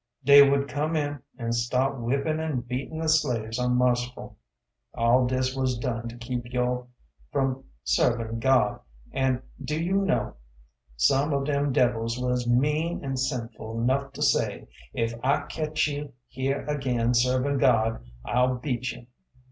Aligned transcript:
Dey 0.25 0.41
would 0.49 0.67
come 0.67 0.95
in 0.95 1.19
and 1.37 1.53
start 1.53 1.93
whippin' 1.95 2.39
an' 2.39 2.61
beatin' 2.61 2.97
the 2.97 3.07
slaves 3.07 3.59
unmerciful. 3.59 4.35
All 4.95 5.27
dis 5.27 5.55
wuz 5.55 5.77
done 5.79 6.09
to 6.09 6.17
keep 6.17 6.41
yo' 6.51 6.87
from 7.31 7.65
servin' 7.83 8.39
God, 8.39 8.79
an' 9.11 9.43
do 9.63 9.79
you 9.79 9.97
know 10.01 10.33
some 10.97 11.33
of 11.33 11.45
dem 11.45 11.71
devils 11.71 12.17
wuz 12.19 12.47
mean 12.47 13.05
an' 13.05 13.15
sinful 13.15 13.77
'nough 13.81 14.11
to 14.13 14.23
say, 14.23 14.67
"Ef 14.95 15.13
I 15.23 15.41
ketch 15.41 15.87
you 15.87 16.13
here 16.27 16.65
agin 16.67 17.13
servin' 17.13 17.59
God 17.59 18.03
I'll 18.25 18.55
beat 18.55 18.91
you. 18.93 19.05